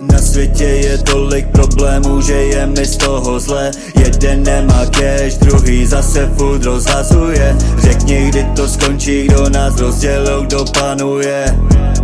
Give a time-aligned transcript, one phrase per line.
[0.00, 5.86] Na světě je tolik problémů, že je mi z toho zle Jeden nemá cash, druhý
[5.86, 7.56] zase furt rozhazuje.
[7.78, 11.44] Řekni, kdy to skončí, kdo nás rozdělil, kdo panuje.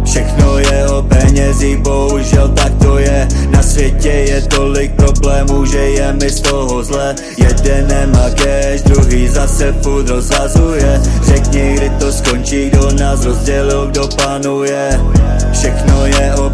[0.04, 3.28] Všechno je o penězích, bohužel tak to je.
[3.50, 9.28] Na světě je tolik problémů, že je mi z toho zle Jeden nemá cash, druhý
[9.28, 11.00] zase furt rozhazuje.
[11.22, 15.00] Řekni, kdy to skončí, kdo nás rozdělil, kdo panuje.
[15.52, 16.50] Všechno je o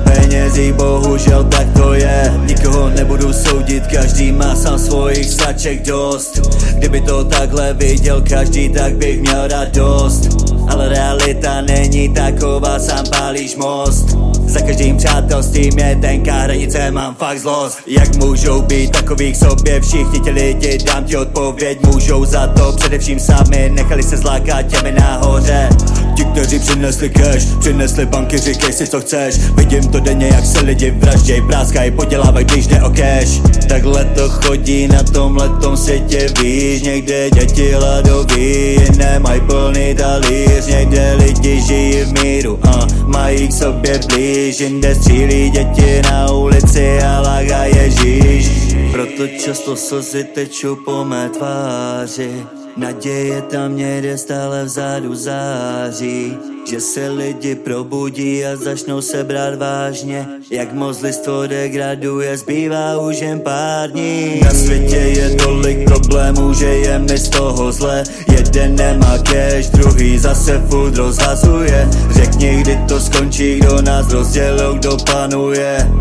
[0.62, 2.32] penězích, bohužel tak to je.
[2.46, 6.40] Nikoho nebudu soudit, každý má sám svojich saček dost.
[6.74, 10.28] Kdyby to takhle viděl každý, tak bych měl radost
[10.68, 14.16] Ale realita není taková, sám pálíš most.
[14.46, 17.78] Za každým přátelstvím je tenká hranice, mám fakt zlost.
[17.86, 22.72] Jak můžou být takový k sobě všichni ti lidi, dám ti odpověď Můžou za to.
[22.72, 25.68] Především sami, nechali se zlákat těmi nahoře
[26.16, 29.38] Ti, kteří přinesli cash, přinesli banky, říkej si co chceš.
[29.56, 33.40] Vidím to denně, jak se lidi vražděj, práskaj, podělávaj, když jde o cash.
[33.68, 41.14] Takhle to chodí na tomhletom světě, víš Někde děti hladoví, jiné mají plný talíř Někde
[41.18, 44.60] lidi žijí v míru, a mají k sobě blíž.
[44.60, 48.50] Jinde střílí děti na ulici a lága Ježíš
[48.92, 56.36] Proto často slzy tečou po mé tváři Naděje tam někde stále vzadu září
[56.70, 60.26] Že se lidi probudí a začnou se brát vážně.
[60.50, 64.40] Jak moc lidstvo degraduje, zbývá už jen pár dní.
[64.44, 68.04] Na světě je tolik problémů, že je mi z toho zle
[68.36, 71.88] Jeden nemá cash, druhý zase furt rozhazuje.
[72.10, 75.92] Řekni, kdy to skončí, kdo nás rozdělil, kdo panuje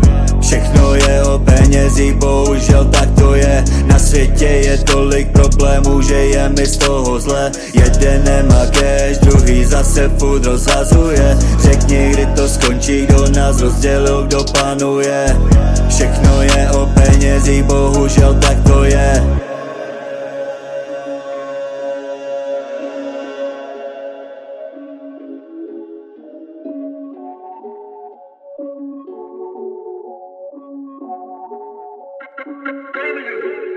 [0.52, 3.64] Všechno je o penězích, bohužel tak to je.
[3.86, 9.64] Na světě je tolik problémů, že je mi z toho zle Jeden nemá cash, druhý
[9.64, 11.38] zase furt rozhazuje.
[11.62, 15.36] Řekni, kdy to skončí, kdo nás rozdělil, kdo panuje.
[15.88, 18.81] Všechno je o penězích, bohužel tak to
[33.14, 33.71] വേണമെങ്കിൽ